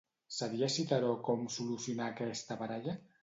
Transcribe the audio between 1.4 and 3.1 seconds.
solucionar aquesta baralla?